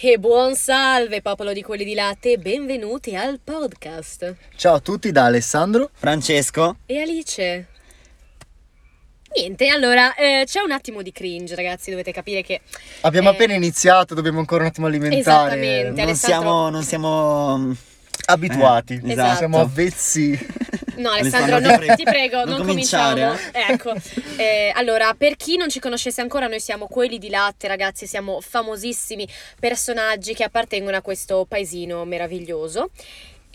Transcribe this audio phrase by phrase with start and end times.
[0.00, 4.34] E buon salve popolo di quelli di latte, benvenuti al podcast.
[4.56, 5.90] Ciao a tutti da Alessandro.
[5.94, 6.76] Francesco?
[6.86, 7.66] E Alice.
[9.36, 11.90] Niente, allora eh, c'è un attimo di cringe, ragazzi.
[11.90, 12.60] Dovete capire che.
[13.02, 15.18] Abbiamo eh, appena iniziato, dobbiamo ancora un attimo alimentare.
[15.20, 15.88] Esattamente.
[15.90, 17.76] Non Alessandro- siamo, non siamo
[18.26, 19.36] Abituati, Eh, esatto.
[19.36, 20.38] siamo avvezzi.
[20.96, 23.36] No, Alessandro, no, ti ti prego, non, non cominciamo.
[23.52, 23.94] Ecco,
[24.36, 28.40] eh, allora, per chi non ci conoscesse ancora, noi siamo quelli di latte, ragazzi, siamo
[28.40, 29.26] famosissimi
[29.58, 32.90] personaggi che appartengono a questo paesino meraviglioso.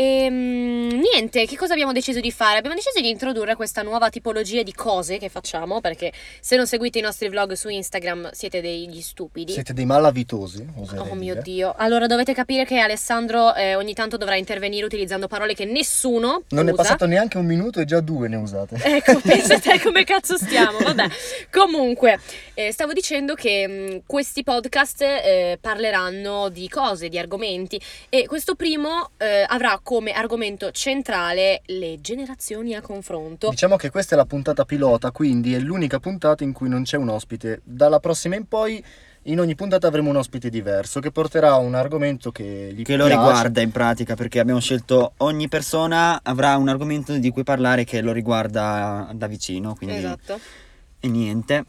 [0.01, 2.57] E niente, che cosa abbiamo deciso di fare?
[2.57, 6.97] Abbiamo deciso di introdurre questa nuova tipologia di cose che facciamo, perché se non seguite
[6.97, 9.51] i nostri vlog su Instagram siete degli stupidi.
[9.51, 10.65] Siete dei malavitosi.
[10.75, 11.41] Oh mio dire.
[11.43, 11.73] dio.
[11.77, 16.67] Allora dovete capire che Alessandro eh, ogni tanto dovrà intervenire utilizzando parole che nessuno Non
[16.67, 16.81] è usa.
[16.81, 18.77] passato neanche un minuto e già due ne usate.
[19.01, 21.05] Ecco, pensate come cazzo stiamo, vabbè.
[21.51, 22.19] Comunque,
[22.55, 27.79] eh, stavo dicendo che mh, questi podcast eh, parleranno di cose, di argomenti
[28.09, 33.49] e questo primo eh, avrà come argomento centrale le generazioni a confronto.
[33.49, 36.95] Diciamo che questa è la puntata pilota, quindi è l'unica puntata in cui non c'è
[36.95, 37.59] un ospite.
[37.65, 38.81] Dalla prossima in poi,
[39.23, 43.07] in ogni puntata avremo un ospite diverso che porterà un argomento che gli che lo
[43.07, 43.19] piace.
[43.19, 47.99] riguarda in pratica perché abbiamo scelto ogni persona avrà un argomento di cui parlare che
[47.99, 50.39] lo riguarda da vicino, quindi Esatto.
[51.01, 51.65] e niente.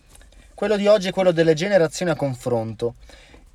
[0.55, 2.95] Quello di oggi è quello delle generazioni a confronto.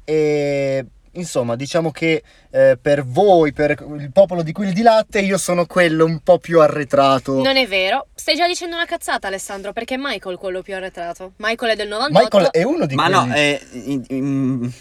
[0.03, 5.37] E insomma, diciamo che eh, per voi, per il popolo di quelli di latte, io
[5.37, 7.41] sono quello un po' più arretrato.
[7.41, 8.07] Non è vero.
[8.15, 11.33] Stai già dicendo una cazzata, Alessandro, perché è Michael quello più arretrato.
[11.37, 12.19] Michael è del 98.
[12.37, 13.27] Michael è uno di Ma quelli.
[13.29, 14.71] no, eh, in, in-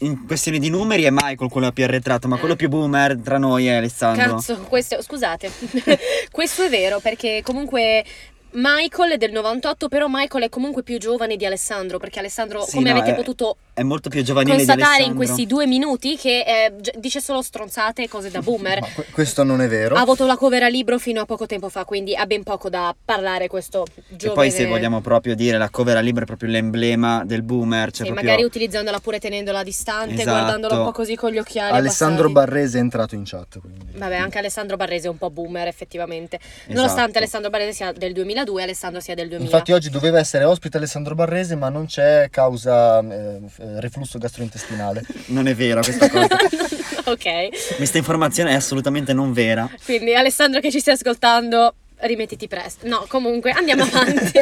[0.00, 3.68] in questione di numeri è Michael quello più arretrato, ma quello più boomer tra noi
[3.68, 4.34] è Alessandro.
[4.36, 5.50] Cazzo, questo, scusate,
[6.30, 8.04] questo è vero perché comunque
[8.50, 12.76] Michael è del 98, però Michael è comunque più giovane di Alessandro, perché Alessandro, Sì,
[12.76, 16.16] come no, avete è- potuto È molto più giovanile di constatare in questi due minuti,
[16.16, 18.80] che eh, dice solo stronzate e cose da boomer.
[18.98, 19.94] Que- questo non è vero.
[19.94, 22.68] Ha avuto la cover a libro fino a poco tempo fa, quindi ha ben poco
[22.68, 24.30] da parlare questo giovane.
[24.30, 27.92] E poi se vogliamo proprio dire la cover a libro è proprio l'emblema del boomer,
[27.92, 30.30] cioè Sì, proprio magari utilizzandola pure tenendola distante, Esatto.
[30.30, 31.76] guardandola un po' così con gli occhiali.
[31.76, 32.50] Alessandro abbassati.
[32.50, 33.60] Barrese è entrato in chat.
[33.60, 33.86] Quindi.
[33.96, 36.38] Vabbè, anche Alessandro Barrese è un po' boomer effettivamente.
[36.40, 36.72] Esatto.
[36.72, 39.50] Nonostante Alessandro Barrese sia del 2002, Alessandro sia del 2000.
[39.50, 43.38] Infatti oggi doveva essere ospite Alessandro Barrese, ma non c'è causa eh,
[43.76, 45.02] eh, reflusso gastrointestinale.
[45.26, 46.36] non è vera questa cosa.
[47.10, 49.68] ok, Questa informazione è assolutamente non vera.
[49.84, 52.86] quindi Alessandro che ci stai ascoltando, rimettiti presto.
[52.86, 54.38] No, comunque andiamo avanti.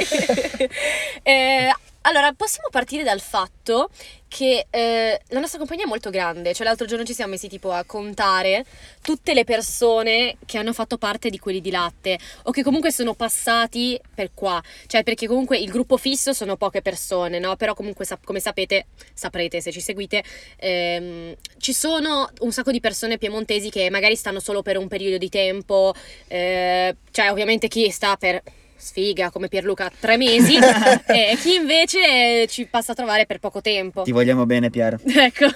[1.22, 1.74] Eh,
[2.06, 3.90] allora, possiamo partire dal fatto
[4.28, 7.72] che eh, la nostra compagnia è molto grande, cioè l'altro giorno ci siamo messi tipo
[7.72, 8.64] a contare
[9.02, 13.14] tutte le persone che hanno fatto parte di quelli di latte o che comunque sono
[13.14, 17.56] passati per qua, cioè perché comunque il gruppo fisso sono poche persone, no?
[17.56, 20.22] Però comunque sap- come sapete, saprete se ci seguite,
[20.58, 25.18] ehm, ci sono un sacco di persone piemontesi che magari stanno solo per un periodo
[25.18, 25.92] di tempo,
[26.28, 28.40] eh, cioè ovviamente chi sta per
[28.76, 30.56] sfiga come Pierluca tre mesi
[31.06, 34.02] e chi invece ci passa a trovare per poco tempo.
[34.02, 34.98] Ti vogliamo bene, Pier.
[35.26, 35.46] Ecco.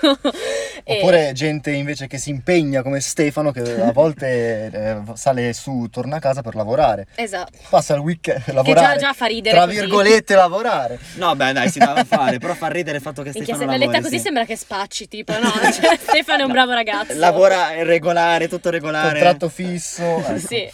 [0.85, 5.89] E- Oppure gente invece che si impegna come Stefano che a volte eh, sale su,
[5.91, 7.07] torna a casa per lavorare.
[7.15, 7.59] Esatto.
[7.69, 8.99] Passa il weekend a Che lavorare.
[8.99, 9.79] già, già fa ridere tra così.
[9.79, 10.99] virgolette lavorare.
[11.17, 13.71] No, beh, dai, si deve fare, però fa ridere il fatto che Stefano se la
[13.73, 13.87] lavori.
[13.91, 14.23] letta così sì.
[14.23, 15.51] sembra che spacci, tipo, no?
[15.51, 17.13] Cioè, Stefano è un bravo ragazzo.
[17.17, 19.11] Lavora regolare, tutto regolare.
[19.11, 20.03] Contratto fisso.
[20.27, 20.39] ecco.
[20.39, 20.69] Sì,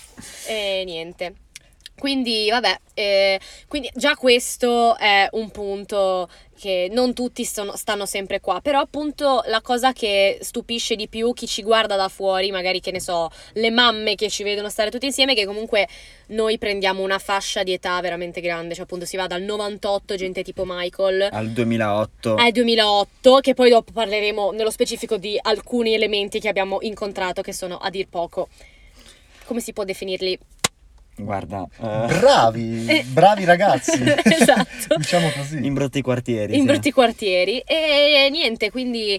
[0.47, 1.35] e niente.
[1.99, 8.41] Quindi, vabbè, eh, quindi già questo è un punto che non tutti sono- stanno sempre
[8.41, 12.81] qua, però appunto la cosa che stupisce di più chi ci guarda da fuori, magari
[12.81, 15.87] che ne so, le mamme che ci vedono stare tutti insieme, che comunque
[16.29, 20.43] noi prendiamo una fascia di età veramente grande, cioè appunto si va dal 98, gente
[20.43, 22.35] tipo Michael, Al 2008.
[22.37, 27.53] al 2008, che poi dopo parleremo nello specifico di alcuni elementi che abbiamo incontrato che
[27.53, 28.49] sono a dir poco.
[29.45, 30.37] Come si può definirli?
[31.19, 33.05] Guarda, eh, Bravi, Eh.
[33.09, 33.93] bravi ragazzi.
[34.25, 34.97] Esatto.
[34.97, 35.65] diciamo così.
[35.65, 36.55] in brutti quartieri.
[36.55, 36.67] in sì.
[36.67, 39.19] brutti quartieri e niente, quindi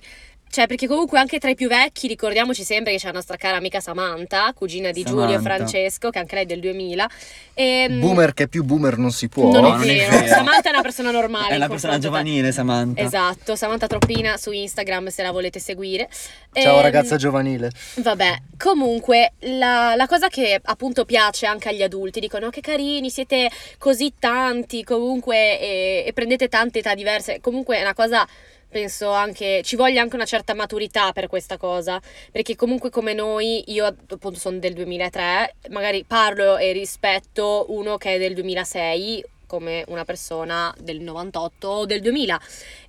[0.50, 3.58] cioè perché comunque anche tra i più vecchi ricordiamoci sempre che c'è la nostra cara
[3.58, 5.56] amica Samantha, cugina di Giulio e Samantha.
[5.56, 7.10] Francesco, che anche lei è del 2000.
[7.54, 9.52] E, Boomer che più boomer non si può.
[9.52, 10.10] non, No, è, non è vero.
[10.18, 10.28] vero.
[10.28, 11.50] Samantha è una persona normale.
[11.54, 13.02] È una persona giovanile, Samantha.
[13.02, 16.10] Esatto, Samantha Troppina su Instagram se la volete seguire.
[16.54, 17.70] Ciao Ehm, ragazza giovanile.
[17.96, 23.10] Vabbè, comunque la, la cosa che appunto piace anche agli adulti, dicono "Oh, che carini,
[23.10, 28.28] siete così tanti comunque e, e prendete tante età diverse, comunque è una cosa
[28.70, 33.64] penso anche ci voglia anche una certa maturità per questa cosa, perché comunque come noi,
[33.72, 39.84] io appunto sono del 2003, magari parlo e rispetto uno che è del 2006 come
[39.88, 42.40] una persona del 98 o del 2000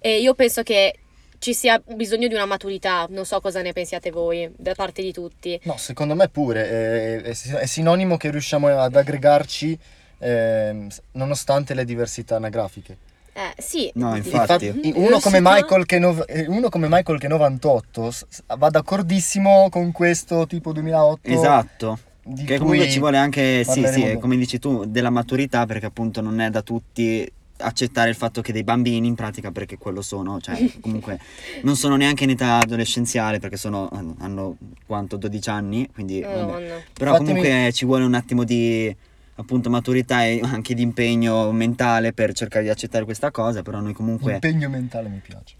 [0.00, 0.92] e io penso che
[1.38, 3.06] ci sia bisogno di una maturità.
[3.10, 5.58] Non so cosa ne pensiate voi, da parte di tutti.
[5.62, 9.78] No, secondo me pure, è, è, è sinonimo che riusciamo ad aggregarci
[10.18, 13.06] ehm, nonostante le diversità anagrafiche.
[13.38, 13.88] Eh, sì.
[13.94, 14.92] No, Infatti, infatti.
[14.96, 15.96] uno, come Michael che
[16.26, 21.28] eh, uno come Michael che 98 s- s- va d'accordissimo con questo tipo 2008.
[21.30, 21.98] Esatto.
[22.44, 24.18] Che comunque ci vuole anche, sì, sì, dopo.
[24.18, 27.30] come dici tu, della maturità, perché appunto non è da tutti
[27.60, 31.18] accettare il fatto che dei bambini in pratica perché quello sono cioè comunque
[31.62, 33.88] non sono neanche in età adolescenziale perché sono
[34.20, 34.56] hanno
[34.86, 36.36] quanto 12 anni quindi vabbè.
[36.40, 36.74] Madonna.
[36.92, 38.94] però Fatemi- comunque ci vuole un attimo di
[39.38, 43.92] appunto maturità e anche di impegno mentale per cercare di accettare questa cosa però noi
[43.92, 45.54] comunque Impegno mentale mi piace.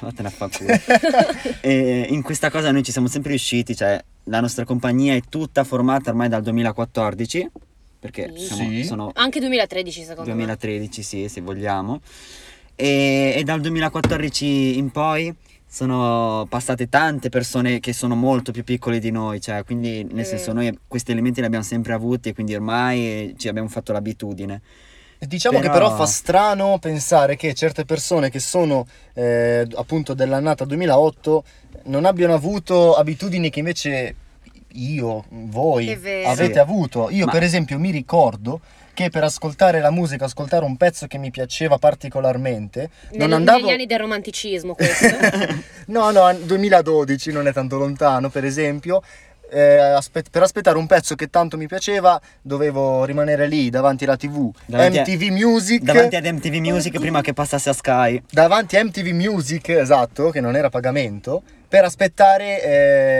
[0.00, 0.72] Vattene a fa culo.
[1.60, 5.64] e in questa cosa noi ci siamo sempre riusciti, cioè la nostra compagnia è tutta
[5.64, 7.50] formata ormai dal 2014,
[7.98, 8.44] perché Sì.
[8.44, 8.84] siamo- Sì.
[8.84, 12.00] sono Anche 2013 secondo 2013, sì, se vogliamo.
[12.76, 15.34] E, e dal 2014 in poi
[15.76, 20.54] sono passate tante persone che sono molto più piccole di noi, cioè quindi nel senso
[20.54, 24.62] noi questi elementi li abbiamo sempre avuti e quindi ormai ci abbiamo fatto l'abitudine.
[25.18, 30.64] Diciamo che Però- però fa strano pensare che certe persone che sono eh, appunto dell'annata
[30.64, 31.44] 2008
[31.84, 34.14] non abbiano avuto abitudini che invece
[34.76, 35.90] io, voi
[36.24, 36.58] avete Sì.
[36.58, 37.08] avuto.
[37.10, 38.60] Io Ma- per esempio mi ricordo
[38.94, 43.18] che per ascoltare la musica, ascoltare un pezzo che mi piaceva particolarmente, me.
[43.18, 43.58] non Nel- andavo...
[43.58, 45.06] Negli anni del romanticismo questo.
[45.88, 49.02] No, no, an- 2012 non è tanto lontano, per esempio.
[49.48, 54.16] eh, aspe- per aspettare un pezzo che tanto mi piaceva, dovevo rimanere lì davanti alla
[54.16, 55.82] TV, Davanti a- MTV Music.
[55.82, 58.20] Davanti ad MTV Music prima che passasse a Sky.
[58.28, 62.62] davanti a MTV Music, esatto, che non era a pagamento, per aspettare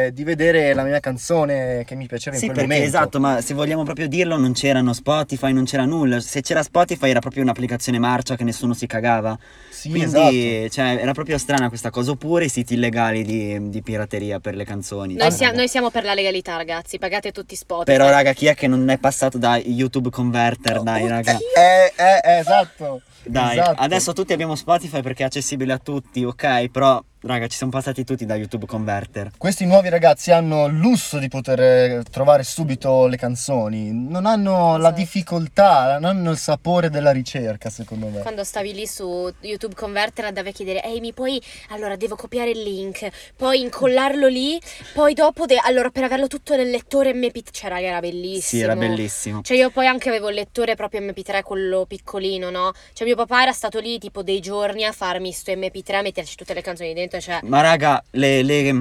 [0.06, 2.96] eh, di vedere la mia canzone che mi piaceva Sì, in quel perché momento.
[2.98, 6.20] esatto, ma se vogliamo proprio dirlo, non c'erano Spotify, non c'era nulla.
[6.20, 9.36] Se c'era Spotify era proprio un'applicazione marcia che nessuno si cagava.
[9.68, 10.68] Sì, Quindi, esatto.
[10.70, 12.12] cioè, era proprio strana questa cosa.
[12.12, 15.14] Oppure i siti illegali di, di pirateria per le canzoni.
[15.14, 16.98] Noi, Cioè, sia- noi siamo per la legalità, ragazzi.
[16.98, 17.96] Pagate tutti Spotify.
[17.96, 20.82] Però, raga, chi è che non è passato da YouTube Converter?
[20.82, 21.32] Dai, raga.
[21.32, 23.02] Eh, eh, eh, esatto.
[23.24, 23.82] Dai, esatto.
[23.82, 26.68] adesso tutti abbiamo Spotify perché è accessibile a tutti, ok?
[26.68, 29.30] Però, raga, ci siamo passati tutti da YouTube Converter.
[29.36, 34.76] Questi nuovi ragazzi hanno il lusso di poter eh, trovare subito le canzoni, non hanno
[34.76, 34.94] la Esatto.
[35.00, 38.20] difficoltà, non hanno il sapore della ricerca, secondo me.
[38.20, 42.50] Quando stavi lì su YouTube Converter andavi a chiedere Ehi mi puoi Allora devo copiare
[42.50, 44.60] il link Poi incollarlo lì
[44.92, 48.60] Poi dopo de- Allora per averlo tutto nel lettore MP3 Cioè raga era bellissimo Sì,
[48.60, 49.40] era bellissimo.
[49.42, 53.42] Cioè io poi anche avevo il lettore proprio MP3 quello piccolino no Cioè mio papà
[53.42, 56.92] era stato lì tipo dei giorni a farmi sto MP3 A metterci tutte le canzoni
[56.94, 58.80] dentro Cioè Ma, raga, le, le-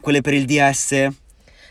[0.00, 1.08] quelle per il DS,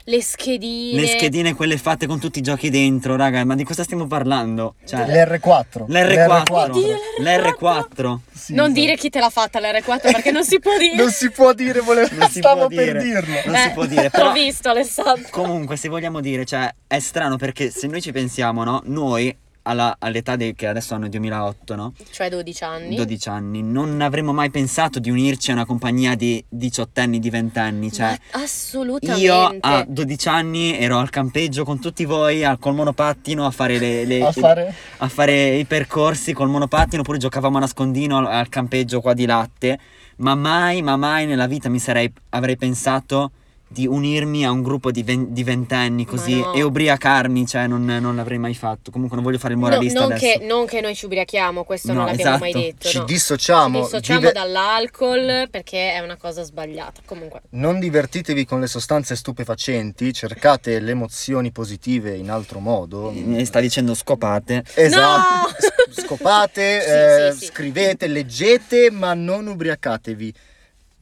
[0.05, 3.83] le schedine le schedine, quelle fatte con tutti i giochi dentro, raga, ma di cosa
[3.83, 4.75] stiamo parlando?
[4.85, 5.85] Cioè, L'R4.
[5.87, 6.51] l'R4.
[6.51, 8.17] Oddio, L'R4.
[8.33, 8.79] Sì, Non esatto.
[8.79, 11.79] dire chi te l'ha fatta l'R4 perché non si può dire Non si può dire,
[11.81, 12.07] volevo...
[12.15, 13.03] Non si stavo può per dire.
[13.03, 13.41] dirlo.
[13.45, 16.99] Non si Eh, può dire, L'ho però- visto Alessandro Comunque, se vogliamo dire, cioè, è
[16.99, 18.81] strano perché se noi ci pensiamo, no?
[18.85, 21.93] Noi, alla- all'età dei, che adesso hanno il 2008, no?
[22.11, 26.43] Cioè 12 anni 12 anni, non avremmo mai pensato di unirci a una compagnia di
[26.47, 28.17] diciottenni, di ventenni, cioè...
[28.33, 29.23] Ma assolutamente.
[29.25, 33.77] Io a 12 anni ero al campeggio con tutti voi al- col monopattino a fare,
[33.77, 34.73] le, le- A fare...
[34.97, 39.25] a fare i percorsi col monopattino oppure giocavamo a nascondino al, al campeggio qua di
[39.25, 39.79] latte.
[40.17, 43.31] Ma mai, ma mai nella vita mi sarei, avrei pensato
[43.71, 46.53] di unirmi a un gruppo di, ven- di ventenni così no.
[46.53, 48.91] e ubriacarmi, cioè non, non l'avrei mai fatto.
[48.91, 50.37] Comunque non voglio fare il No, moralista non, adesso.
[50.39, 52.43] che, non che noi ci ubriachiamo, questo No, non l'abbiamo esatto.
[52.51, 52.87] mai detto.
[52.89, 53.03] Ci no.
[53.05, 53.77] dissociamo.
[53.77, 57.01] Ci dissociamo dive- dall'alcol perché è una cosa sbagliata.
[57.05, 63.11] Comunque, Non divertitevi con le sostanze stupefacenti, cercate le emozioni positive in altro modo.
[63.11, 64.55] Mi sta dicendo scopate.
[64.55, 64.63] No!
[64.75, 65.55] Esatto.
[65.89, 67.45] S- Scopate, Sì, eh, sì, sì.
[67.45, 70.33] scrivete, leggete, ma non ubriacatevi.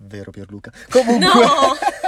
[0.01, 0.71] Vero Pierluca.
[0.89, 1.75] Comunque, no!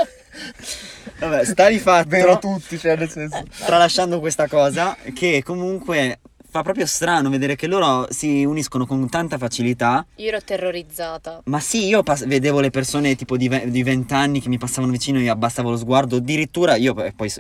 [1.20, 2.10] Vabbè, sta di fatto.
[2.10, 3.44] vero tutti, cioè nel senso.
[3.66, 6.20] tralasciando questa cosa, che comunque
[6.52, 10.06] fa proprio strano vedere che loro si uniscono con tanta facilità.
[10.18, 11.42] Io ero terrorizzata.
[11.46, 14.58] Ma sì, io pas- vedevo le persone tipo di ve- di 20 anni che mi
[14.58, 16.18] passavano vicino e io abbassavo lo sguardo.
[16.18, 17.32] Addirittura io, poi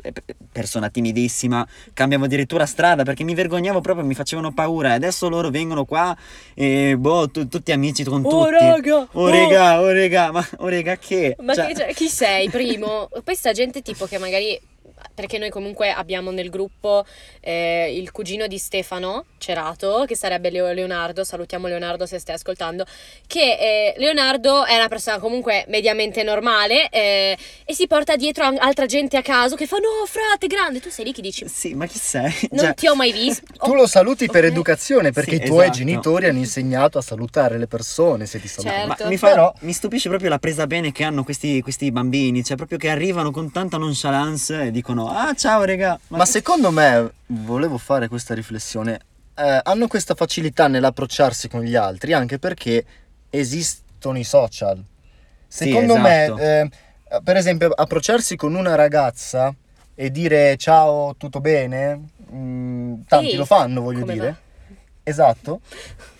[0.51, 4.91] persona timidissima, cambiavo addirittura strada perché mi vergognavo proprio, mi facevano paura.
[4.91, 6.15] E adesso loro vengono qua
[6.53, 8.51] e boh, tu- tutti amici con Oh, tutti.
[8.51, 8.95] raga!
[8.95, 9.29] Oh, oh.
[9.29, 11.35] rega, oh, rega, ma oh, rega che?
[11.41, 13.09] Ma Cioè- chi, cioè, chi sei, primo?
[13.23, 14.57] Poi sta gente tipo che magari
[15.13, 17.05] perché noi comunque abbiamo nel gruppo
[17.39, 22.85] eh, il cugino di Stefano Cerato, che sarebbe Leo- Leonardo, salutiamo Leonardo se stai ascoltando,
[23.27, 28.57] che eh, Leonardo è una persona comunque mediamente normale eh, e si porta dietro an-
[28.59, 31.73] altra gente a caso che fa no frate grande, tu sei lì che dici Sì,
[31.73, 32.31] ma chi sei?
[32.51, 33.45] non Cioè, ti ho mai visto.
[33.63, 34.49] Tu lo saluti per Ok.
[34.51, 35.77] educazione perché Sì, i tuoi esatto.
[35.77, 38.87] genitori hanno insegnato a salutare le persone se ti salutano.
[38.89, 39.03] Certo.
[39.03, 42.43] Ma mi, fa- Però- mi stupisce proprio la presa bene che hanno questi, questi bambini,
[42.43, 45.99] cioè proprio che arrivano con tanta nonchalance e dicono ah ciao regà.
[46.07, 48.99] Ma secondo me, volevo fare questa riflessione,
[49.35, 52.85] eh, hanno questa facilità nell'approcciarsi con gli altri anche perché
[53.29, 54.83] esistono i social.
[55.47, 56.35] Secondo esatto.
[56.35, 56.69] me, eh,
[57.23, 59.53] per esempio, approcciarsi con una ragazza
[59.95, 64.29] e dire ciao, tutto bene, mm, tanti Sì, lo fanno, voglio dire.
[64.29, 64.75] va?
[65.03, 65.61] Esatto.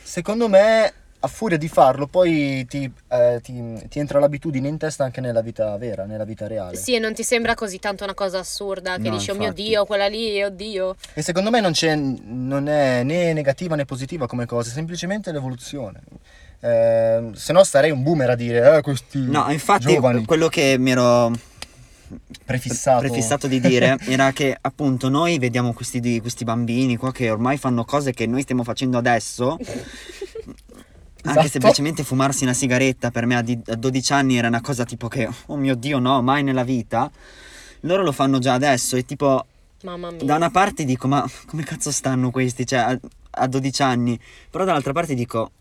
[0.01, 5.04] Secondo me, a furia di farlo, poi ti, eh, ti- ti entra l'abitudine in testa
[5.04, 6.75] anche nella vita vera, nella vita reale.
[6.78, 9.48] Sì, e non ti sembra così tanto una cosa assurda che No, dici, oh mio
[9.50, 9.63] infatti.
[9.63, 10.96] Dio, quella lì, oddio.
[11.13, 15.32] E secondo me non, c'è, non è né negativa né positiva come cosa, è semplicemente
[15.32, 16.01] l'evoluzione.
[16.60, 20.75] Eh, se no starei un boomer a dire, eh, questi No, infatti giovani, quello che
[20.80, 21.32] mi ero
[22.46, 23.00] prefissato.
[23.00, 27.58] prefissato di dire era che appunto noi vediamo questi, di- questi bambini qua che ormai
[27.58, 29.58] fanno cose che noi stiamo facendo adesso.
[31.24, 31.48] Anche Esatto.
[31.50, 35.08] semplicemente fumarsi una sigaretta per me a, di- a 12 anni era una cosa tipo
[35.08, 37.12] che, oh mio dio, no, mai nella vita.
[37.82, 39.46] Loro lo fanno già adesso e tipo,
[39.84, 40.24] Mamma mia.
[40.24, 43.00] da una parte dico, ma come cazzo stanno questi, cioè, a,
[43.32, 44.20] a 12 anni?
[44.50, 45.51] Però dall'altra parte dico,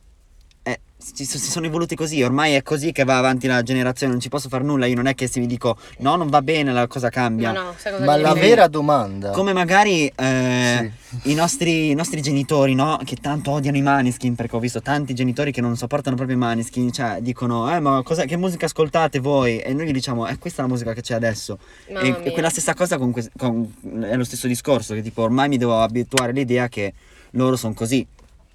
[0.62, 4.20] eh, si, si sono evoluti così, ormai è così che va avanti la generazione, non
[4.20, 6.72] ci posso fare nulla, io non è che se mi dico, no, non va bene,
[6.72, 7.52] la cosa cambia.
[7.52, 8.48] No, no, cosa Ma la viene?
[8.48, 9.30] vera domanda...
[9.30, 11.30] Come magari eh, Sì.
[11.30, 13.00] i, nostri, i nostri genitori, no?
[13.02, 16.40] Che tanto odiano i maniskin, perché ho visto tanti genitori che non sopportano proprio i
[16.40, 19.58] maniskin, cioè dicono, eh, ma cosa, che musica ascoltate voi?
[19.58, 21.58] E noi gli diciamo, eh, questa è la musica che c'è adesso.
[21.86, 25.48] E, e quella stessa cosa con, que- con- è lo stesso discorso, che tipo ormai
[25.48, 26.92] mi devo abituare all'idea che
[27.32, 28.06] loro sono così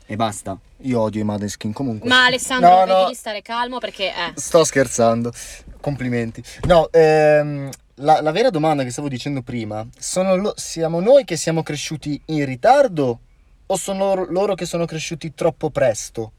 [0.06, 0.58] e basta.
[0.82, 2.08] Io odio i Madeskin comunque.
[2.08, 3.14] Ma Alessandro, No, devi no.
[3.14, 4.32] stare calmo perché eh.
[4.36, 5.32] Sto scherzando,
[5.82, 6.44] complimenti.
[6.68, 11.38] No, ehm, la, la vera domanda che stavo dicendo prima, sono lo- siamo noi che
[11.38, 13.20] siamo cresciuti in ritardo
[13.66, 16.32] o sono loro, loro che sono cresciuti troppo presto?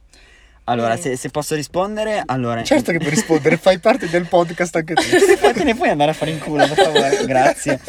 [0.69, 0.99] Allora, Mm.
[1.01, 2.63] se, se posso rispondere, allora...
[2.65, 5.03] Certo che puoi rispondere, fai parte del podcast anche tu.
[5.55, 7.81] te ne puoi andare a fare in culo, per favore, grazie.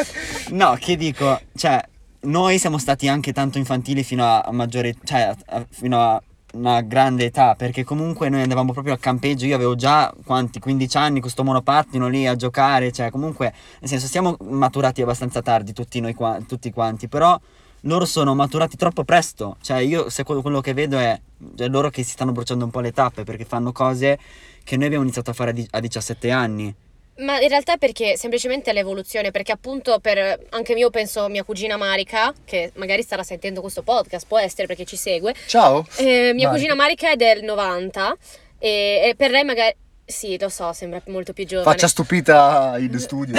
[0.50, 1.84] No, che dico, cioè,
[2.22, 6.22] noi siamo stati anche tanto infantili fino a, maggiore, cioè, a- fino a
[6.54, 10.98] una grande età, perché comunque noi andavamo proprio al campeggio, io avevo già, quanti, 15
[10.98, 15.74] anni con sto monopattino lì a giocare, cioè, comunque, nel senso, siamo maturati abbastanza tardi,
[15.74, 17.40] tutti noi qua, tutti quanti, però
[17.82, 21.20] loro sono maturati troppo presto, cioè, io, se quello, quello che vedo è,
[21.58, 24.18] è loro che si stanno bruciando un po' le tappe, perché fanno cose
[24.64, 26.74] che noi abbiamo iniziato a fare a di- a 17 anni.
[27.18, 31.44] Ma in realtà è perché semplicemente è l'evoluzione, perché appunto per anche io penso mia
[31.44, 35.34] cugina Marica, che magari starà sentendo questo podcast, può essere perché ci segue.
[35.48, 35.86] Ciao.
[35.98, 36.50] eh, mia Marica.
[36.50, 38.16] cugina Marica è del 90
[38.60, 38.70] e,
[39.06, 39.76] e per lei magari
[40.10, 41.70] sì, lo so, sembra molto più giovane.
[41.70, 43.36] Faccia stupita in studio.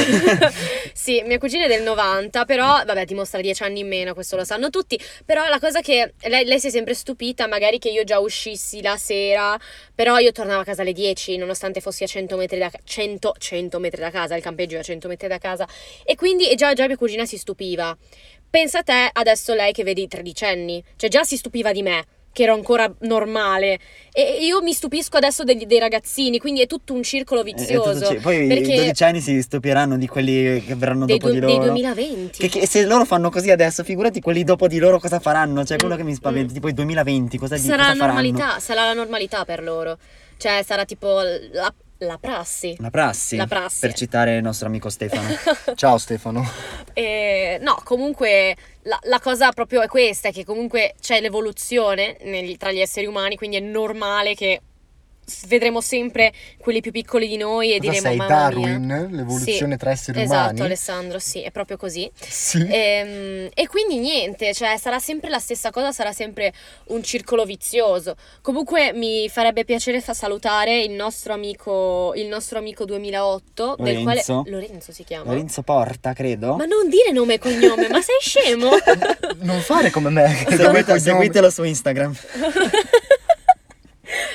[0.93, 4.45] sì, mia cugina è del 90, però vabbè, dimostra 10 anni in meno, questo lo
[4.45, 5.01] sanno tutti.
[5.25, 8.83] Però la cosa che lei, lei si è sempre stupita, magari che io già uscissi
[8.83, 9.59] la sera,
[9.95, 13.37] però io tornavo a casa alle 10, nonostante fossi a 100 metri da, ca- 100,
[13.39, 15.67] 100 metri da casa, il campeggio è a 100 metri da casa.
[16.05, 17.97] E quindi e già, già mia cugina si stupiva.
[18.51, 22.05] Pensa a te adesso lei che vedi i tredicenni, cioè già si stupiva di me.
[22.39, 23.81] Che ero ancora normale
[24.13, 28.07] e io mi stupisco adesso degli- dei ragazzini, quindi è tutto un circolo Eh, vizioso.
[28.07, 31.45] ci- poi i 12 anni si stupiranno di quelli che verranno dei, dopo du- di
[31.45, 31.65] dei loro.
[31.65, 32.39] 2020.
[32.39, 35.65] Che, che se loro fanno così adesso, figurati quelli dopo di loro cosa faranno.
[35.65, 36.55] Cioè, quello Mm, che mi spaventa, mm.
[36.55, 38.21] tipo i 2020, cosa, di, sarà cosa la faranno?
[38.23, 39.99] normalità, sarà la normalità per loro.
[40.37, 42.77] Cioè, sarà tipo la, la prassi.
[42.79, 43.37] La prassi.
[43.37, 43.81] La prassi.
[43.81, 45.29] Per citare il nostro amico Stefano.
[45.75, 46.49] Ciao Stefano.
[46.93, 52.57] E, no, comunque la, la cosa proprio è questa, è che comunque c'è l'evoluzione negli-
[52.57, 54.61] tra gli esseri umani, quindi è normale che
[55.47, 58.85] vedremo sempre quelli più piccoli di noi e Cosa diremo sei mamma Darwin?
[58.85, 59.07] mia.
[59.11, 60.61] L'evoluzione Sì, tra esseri Esatto, umani?
[60.61, 62.11] Alessandro, sì, è proprio così.
[62.19, 62.67] Sì.
[62.69, 66.53] Ehm, E, quindi niente, cioè sarà sempre la stessa cosa, sarà sempre
[66.87, 68.17] un circolo vizioso.
[68.43, 74.23] Comunque mi farebbe piacere fa salutare il nostro amico, il nostro amico 2008, del quale
[74.27, 74.43] Lorenzo?
[74.47, 75.31] Lorenzo si chiama.
[75.31, 76.57] Lorenzo Porta, credo.
[76.57, 78.71] Ma non dire nome e cognome, ma sei scemo?
[79.41, 80.45] Non fare come me.
[80.49, 82.15] e Seguite- seguitelo su Instagram.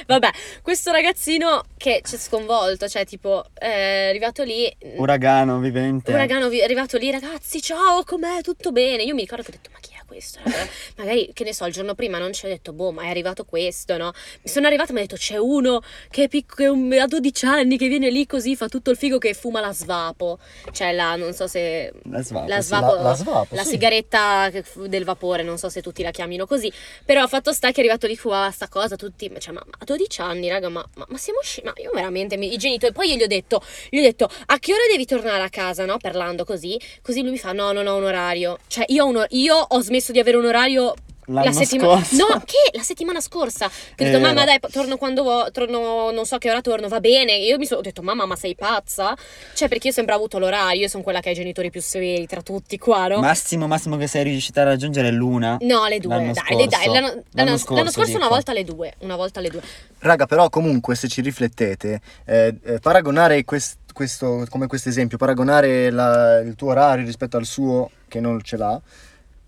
[0.05, 0.29] Vabbè,
[0.61, 6.11] questo ragazzino che ci ha sconvolto, cioè tipo è arrivato lì Uragano vivente.
[6.11, 8.41] Uragano vi- è arrivato lì, ragazzi, ciao, com'è?
[8.41, 9.03] Tutto bene?
[9.03, 10.39] Io mi ricordo che ho detto, ma chi è questo.
[10.43, 10.67] raga.
[10.97, 13.43] Magari, che ne so, il giorno prima non ci ho detto, boh, ma è arrivato
[13.45, 14.11] questo, no?
[14.43, 17.07] Mi sono arrivata e mi ha detto, c'è uno che è pic- che un- ha
[17.07, 20.37] 12 anni, che viene lì così, fa tutto il figo che fuma la svapo.
[20.71, 21.91] Cioè, la, non so se...
[22.09, 23.69] La svapo, La svapo, La- la svapo, la sì.
[23.71, 24.51] sigaretta
[24.85, 26.71] del vapore, non so se tutti la chiamino così.
[27.05, 30.21] Però fatto sta che è arrivato lì, fumava sta cosa, tutti, cioè, ma, a 12
[30.21, 33.15] anni, raga, ma, ma, ma siamo usciti, ma io veramente, mi- i genitori, poi io
[33.15, 35.97] gli ho detto, gli ho detto, a che ora devi tornare a casa, no?
[35.97, 38.59] Parlando così, così lui mi fa, no, non ho un orario.
[38.67, 40.93] Cioè, io ho, un io ho smesso di avere un orario
[41.27, 42.15] L'anno la settimana scorso.
[42.27, 43.69] No, che la settimana scorsa.
[43.95, 47.37] Che ho detto, mamma, dai, torno quando torno, non so che ora torno, va bene.
[47.37, 49.15] Io mi sono detto, mamma, ma sei pazza?
[49.53, 51.81] Cioè, perché io ho sempre avuto l'orario, io sono quella che ha i genitori più
[51.81, 53.19] severi tra tutti qua, no?
[53.21, 55.57] Massimo, massimo che sei riuscita a raggiungere è l'una.
[55.61, 56.67] No, le due, L'anno dai, scorso.
[56.67, 59.61] dai, l'anno, l'anno- L'anno l'anno scorso, scorso una volta le due, una volta le due.
[59.99, 65.89] Raga, però comunque se ci riflettete, eh, eh, paragonare quest- questo, come questo esempio, paragonare
[65.89, 68.81] la- il tuo orario rispetto al suo, che non ce l'ha,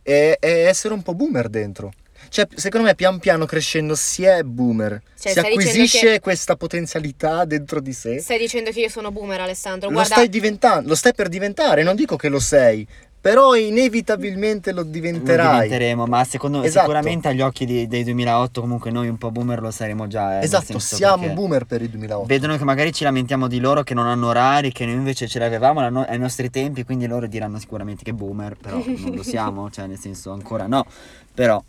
[0.06, 1.92] è, è essere un po' boomer dentro.
[2.30, 7.44] Cioè, secondo me pian piano crescendo si è boomer, Cioè, si acquisisce che- questa potenzialità
[7.46, 8.20] dentro di sé.
[8.20, 9.88] Stai dicendo che io sono boomer, Alessandro?
[9.88, 12.86] Lo Guarda, stai diventando, lo stai per diventare, non dico che lo sei,
[13.26, 15.64] però inevitabilmente lo Lo diventerai.
[15.64, 16.86] diventeremo, ma secondo me Esatto.
[16.86, 20.42] sicuramente agli occhi di- dei 2008 comunque noi un po' boomer lo saremo già.
[20.42, 22.28] eh, Esatto, siamo boomer per il 2008.
[22.28, 25.40] Vedono che magari ci lamentiamo di loro che non hanno orari, che noi invece ce
[25.40, 29.72] l'avevamo no- ai nostri tempi, quindi loro diranno sicuramente che boomer, però non lo siamo,
[29.74, 30.86] cioè nel senso ancora no,
[31.34, 31.60] però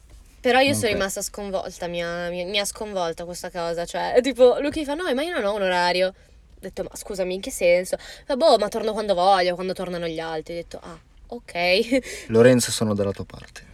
[0.43, 0.93] Però io sono Comunque.
[0.93, 3.87] rimasta sconvolta, mi ha, mi- mi ha sconvolta questa cosa.
[3.87, 6.09] Cioè, tipo, lui che fa, no, ma io non ho un orario.
[6.09, 7.97] Ho detto, ma scusami, in che senso?
[8.29, 10.53] Ma boh, ma torno quando voglio, quando tornano gli altri.
[10.53, 10.99] Ho detto, ah,
[11.29, 12.25] ok.
[12.29, 13.65] Lorenzo sono dalla tua parte.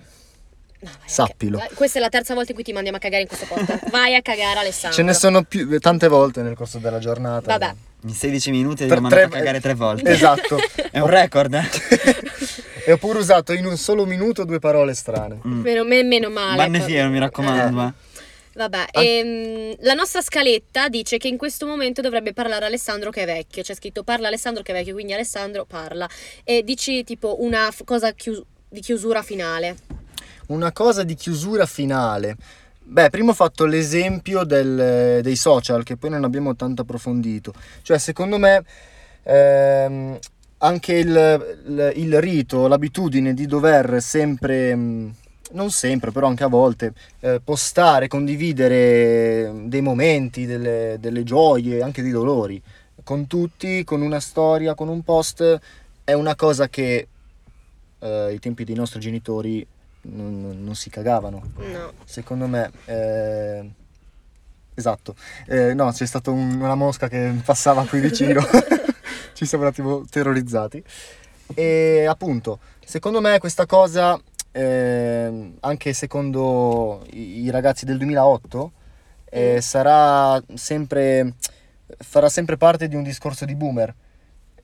[0.80, 1.58] No, vai a Sappilo.
[1.58, 3.88] vai, Questa è la terza volta in cui ti mandiamo a cagare in questo podcast.
[3.90, 4.96] Vai a cagare, Alessandro.
[4.96, 7.56] Ce ne sono più, tante volte nel corso della giornata.
[7.56, 7.74] Vabbè.
[8.02, 10.10] in 16 minuti abbiamo tre- mandato a cagare tre volte.
[10.10, 10.58] Esatto.
[10.90, 11.68] È un record, eh?
[12.84, 15.38] e ho pure usato in un solo minuto due parole strane.
[15.46, 15.60] Mm.
[15.60, 16.56] Meno, me- meno male.
[16.56, 17.80] Vanne poi- fiero, mi raccomando.
[17.86, 17.92] Eh.
[18.54, 23.22] Vabbè, An- ehm, la nostra scaletta dice che in questo momento dovrebbe parlare Alessandro che
[23.22, 23.62] è vecchio.
[23.62, 26.08] C'è scritto parla Alessandro che è vecchio, quindi Alessandro parla.
[26.44, 29.76] E dici tipo una f- cosa chius- di chiusura finale.
[30.48, 32.36] Una cosa di chiusura finale.
[32.84, 37.54] Beh, prima ho fatto l'esempio del- dei social, che poi non abbiamo tanto approfondito.
[37.80, 38.62] Cioè, secondo me,
[39.22, 40.18] ehm,
[40.58, 45.14] anche il, il- il rito, l'abitudine di dover sempre, mh,
[45.52, 52.02] non sempre, però anche a volte, eh, postare, condividere dei momenti, delle, delle gioie, anche
[52.02, 52.60] dei dolori,
[53.04, 55.58] con tutti, con una storia, con un post,
[56.04, 57.06] è una cosa che
[57.98, 59.66] eh, ai tempi dei nostri genitori
[60.02, 61.42] non, non si cagavano.
[61.56, 61.92] No.
[62.04, 63.70] Secondo me, eh,
[64.74, 65.14] esatto.
[65.46, 68.40] Eh, no, c'è stata un- una mosca che passava qui vicino.
[69.34, 70.82] Ci siamo un attimo terrorizzati.
[71.54, 74.20] E appunto, secondo me questa cosa,
[74.52, 78.72] ehm, anche secondo i, i ragazzi del 2008,
[79.30, 79.58] eh, Mm.
[79.58, 81.34] sarà sempre,
[81.98, 83.94] farà sempre parte di un discorso di boomer.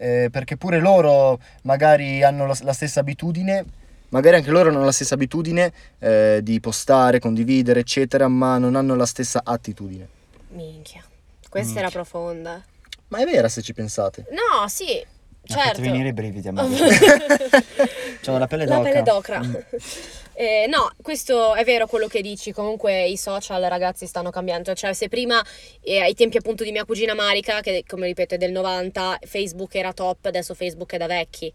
[0.00, 3.64] Eh, perché pure loro magari hanno la, la stessa abitudine,
[4.10, 8.94] magari anche loro hanno la stessa abitudine eh, di postare, condividere, eccetera, ma non hanno
[8.94, 10.06] la stessa attitudine.
[10.50, 11.02] Minchia.
[11.48, 11.80] Questa Minchia.
[11.80, 12.62] era profonda.
[13.08, 14.26] Ma è vera se ci pensate.
[14.30, 15.04] No, sì,
[15.44, 15.80] certo.
[15.80, 16.62] venire i brividi a me.
[18.22, 18.88] C'ho la pelle La d'oca.
[18.88, 19.40] pelle d'ocra.
[19.42, 19.54] Mm.
[20.38, 22.52] Eh, no, questo è vero quello che dici.
[22.52, 24.72] Comunque i social, ragazzi, stanno cambiando.
[24.72, 25.44] Cioè, se prima,
[25.82, 29.74] eh, ai tempi appunto di mia cugina Marica, che come ripeto è del 90, Facebook
[29.74, 31.52] era top, adesso Facebook è da vecchi.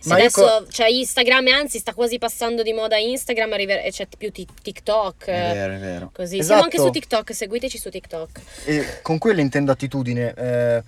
[0.00, 3.86] Se Ma adesso co- c'è Instagram, e anzi sta quasi passando di moda Instagram, arriver-
[3.86, 5.26] e c'è più ti- TikTok.
[5.26, 6.10] È eh, vero, è vero.
[6.12, 6.42] Così.
[6.42, 6.92] Siamo anche Esatto.
[6.92, 8.40] su TikTok, seguiteci su TikTok.
[8.64, 10.34] E con quello intendo attitudine.
[10.36, 10.82] eh,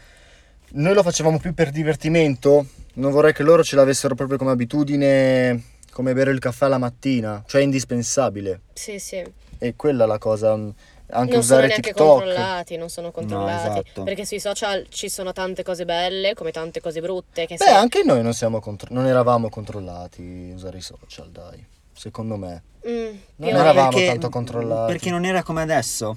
[0.73, 2.67] noi lo facevamo più per divertimento.
[2.95, 7.43] Non vorrei che loro ce l'avessero proprio come abitudine, come bere il caffè la mattina,
[7.47, 8.61] cioè indispensabile.
[8.73, 9.23] Sì, sì.
[9.59, 10.57] E quella è la cosa.
[10.57, 10.75] mh,
[11.11, 12.07] Anche non sono usare neanche TikTok.
[12.09, 13.69] controllati, non sono controllati.
[13.81, 14.03] esatto.
[14.03, 17.47] Perché sui social ci sono tante cose belle come tante cose brutte.
[17.47, 21.65] Che Beh, se- anche noi non, siamo contro- non eravamo controllati usare i social, dai.
[21.93, 22.63] Secondo me.
[22.89, 24.11] Mm, Non eravamo meno.
[24.11, 24.93] tanto controllati.
[24.93, 26.17] Perché non era come adesso.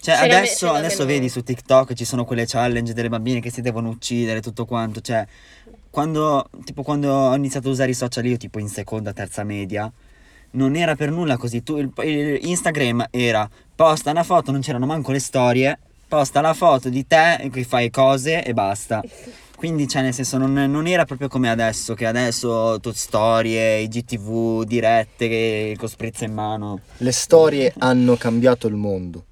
[0.00, 3.88] Cioè, adesso, adesso vedi su TikTok ci sono quelle challenge delle bambine che si devono
[3.88, 5.00] uccidere, tutto quanto.
[5.00, 5.26] Cioè,
[5.90, 9.90] quando, tipo, quando ho iniziato a usare i social io, tipo in seconda, terza media,
[10.52, 11.62] non era per nulla così.
[11.62, 16.54] Tu, il, il Instagram era posta una foto, non c'erano manco le storie, posta la
[16.54, 19.02] foto di te che fai cose e basta.
[19.56, 23.88] Quindi, cioè, nel senso, non, non era proprio come adesso, che adesso tu storie, i
[23.88, 26.80] GTV dirette, che con sprizza in mano.
[26.98, 29.24] Le storie hanno cambiato il mondo.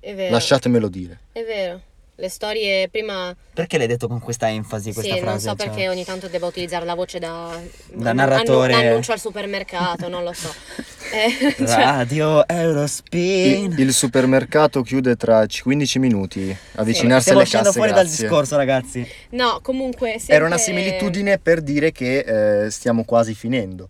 [0.00, 0.32] È vero.
[0.32, 1.18] Lasciatemelo dire.
[1.32, 1.80] È vero.
[2.20, 3.34] Le storie prima...
[3.54, 5.46] Perché l'hai detto con questa enfasi, questa sì, frase?
[5.46, 7.58] non so Cioè, perché ogni tanto devo utilizzare la voce da...
[7.94, 8.74] Da narratore.
[8.74, 10.52] annu- annuncio al supermercato, non lo so.
[11.12, 13.72] Eh, cioè, Radio Eurospin.
[13.72, 16.56] Il, il supermercato chiude tra 15 minuti.
[16.76, 18.24] Avvicinarsi Stiamo alle uscendo casse, fuori dal grazie.
[18.24, 19.08] discorso, ragazzi.
[19.30, 20.10] no, comunque...
[20.18, 20.34] Sempre...
[20.36, 23.88] Era una similitudine per dire che eh, stiamo quasi finendo.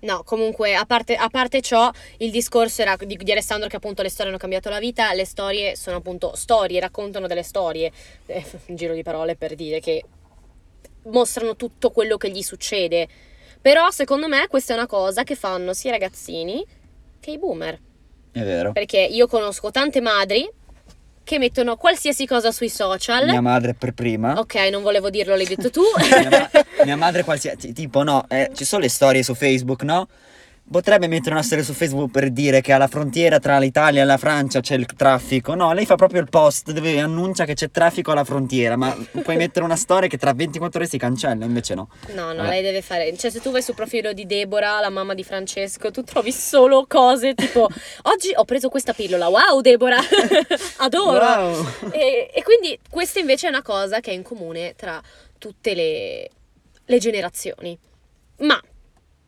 [0.00, 4.02] No, comunque, a parte, a parte ciò, il discorso era di, di Alessandro che appunto
[4.02, 7.90] le storie hanno cambiato la vita, le storie sono appunto storie, raccontano delle storie,
[8.26, 10.04] eh, un giro di parole per dire che
[11.04, 13.08] mostrano tutto quello che gli succede.
[13.60, 16.64] Però secondo me questa è una cosa che fanno sia i ragazzini
[17.18, 17.80] che i boomer.
[18.32, 18.72] È vero.
[18.72, 20.48] Perché io conosco tante madri
[21.26, 23.26] che mettono qualsiasi cosa sui social.
[23.26, 24.38] Mia madre per prima.
[24.38, 25.82] Ok, non volevo dirlo, l'hai detto tu.
[25.98, 26.50] mia, ma-
[26.84, 30.06] mia madre qualsiasi tipo no eh, ci sono le storie su Facebook no
[30.70, 34.16] potrebbe mettere una storia su Facebook per dire che alla frontiera tra l'Italia e la
[34.16, 38.10] Francia c'è il traffico no lei fa proprio il post dove annuncia che c'è traffico
[38.10, 41.88] alla frontiera ma puoi mettere una storia che tra 24 ore si cancella invece no
[42.14, 42.48] No, no, Vabbè.
[42.48, 43.16] lei deve fare.
[43.16, 46.86] Cioè, se tu vai sul profilo di Deborah, la mamma di Francesco, tu trovi solo
[46.88, 47.68] cose tipo:
[48.02, 50.00] Oggi ho preso questa pillola, wow, Deborah,
[50.78, 51.24] adoro.
[51.24, 51.66] Wow.
[51.92, 55.00] E, e quindi questa invece è una cosa che è in comune tra
[55.38, 56.30] tutte le,
[56.84, 57.78] le generazioni.
[58.38, 58.60] Ma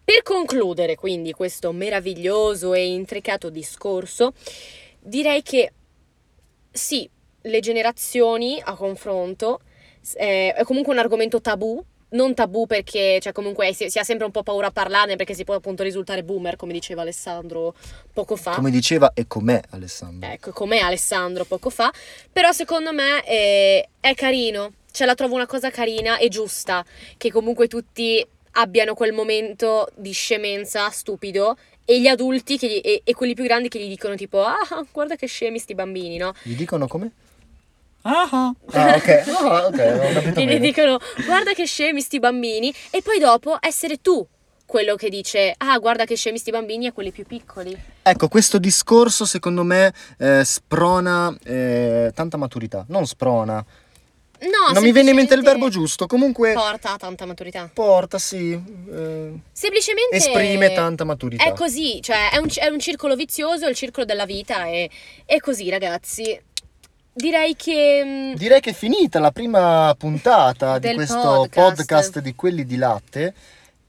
[0.08, 4.32] per concludere quindi questo meraviglioso e intricato discorso,
[5.00, 5.70] direi che
[6.70, 7.06] sì,
[7.42, 9.60] le generazioni a confronto
[10.14, 11.84] eh, è comunque un argomento tabù.
[12.10, 15.34] Non tabù perché, cioè, comunque si, si ha sempre un po' paura a parlarne perché
[15.34, 17.74] si può appunto risultare boomer, come diceva Alessandro
[18.10, 18.52] poco fa.
[18.52, 20.30] Come diceva e com'è Alessandro.
[20.30, 21.92] Ecco, come Alessandro poco fa.
[22.32, 24.72] Però secondo me eh, è carino.
[24.90, 26.82] Cioè, la trovo una cosa carina e giusta.
[27.18, 28.26] Che comunque tutti
[28.58, 31.56] abbiano quel momento di scemenza stupido.
[31.84, 34.58] E gli adulti che gli- e, e quelli più grandi che gli dicono tipo: Ah,
[34.92, 36.34] guarda che scemi sti bambini, no?
[36.42, 37.10] Gli dicono come?
[38.02, 38.54] Ah, ah.
[38.72, 39.08] Ah, ok.
[39.08, 39.70] Ah,
[40.32, 42.72] Che gli dicono: Guarda che scemi sti bambini.
[42.90, 44.26] E poi dopo essere tu
[44.66, 47.74] quello che dice: Ah, guarda che scemi sti bambini a quelli più piccoli.
[48.02, 52.84] Ecco, questo discorso secondo me eh, sprona eh, tanta maturità.
[52.88, 53.64] Non sprona.
[54.40, 56.06] No, non mi viene in mente il verbo giusto.
[56.06, 57.68] Comunque Porta tanta maturità.
[57.72, 58.52] porta, sì.
[58.52, 61.44] eh, Semplicemente esprime tanta maturità.
[61.44, 64.88] È così, cioè è un, è un circolo vizioso, il circolo della vita è,
[65.24, 66.40] è così, ragazzi.
[67.12, 71.76] Direi che mm, Direi che è finita la prima puntata di questo podcast.
[71.76, 72.18] podcast.
[72.20, 73.34] di quelli di latte.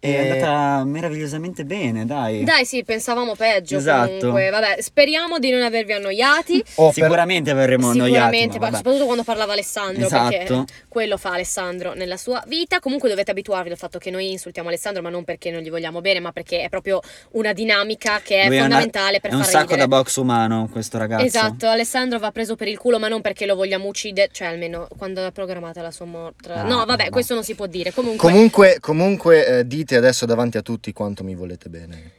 [0.01, 2.43] È andata meravigliosamente bene, dai.
[2.45, 4.15] dai, sì, pensavamo peggio Esatto.
[4.17, 4.49] comunque.
[4.49, 6.63] Vabbè, speriamo di non avervi annoiati.
[6.79, 8.12] Oh, per- Sicuramente avremo annoiati.
[8.13, 10.29] Sicuramente, ma soprattutto quando parlava Alessandro, Esatto.
[10.29, 12.79] perché quello fa Alessandro nella sua vita.
[12.79, 15.99] Comunque dovete abituarvi al fatto che noi insultiamo Alessandro, ma non perché non gli vogliamo
[15.99, 19.41] bene, ma perché è proprio una dinamica che è Lui una- fondamentale per È un
[19.41, 19.81] far sacco ridere.
[19.81, 21.25] da box umano questo ragazzo.
[21.25, 24.88] Esatto, Alessandro va preso per il culo, ma non perché lo vogliamo uccidere, cioè almeno
[24.97, 26.49] quando è programmata la sua morte.
[26.51, 27.09] Ah, no, vabbè, no.
[27.09, 27.91] questo non si può dire.
[27.91, 32.12] Comunque, Comunque, comunque eh, dite adesso davanti a tutti quanto mi volete bene.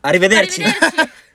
[0.00, 0.62] Arrivederci.
[0.62, 1.10] arrivederci.